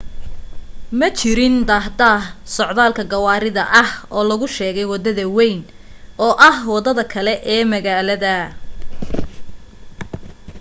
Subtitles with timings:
[0.99, 2.23] ma jirin daahdaah
[2.55, 5.59] socdaalka gawaarida ah oo lagu sheegay wadada wayn
[6.25, 8.35] oo ah wadada kale oo magaalada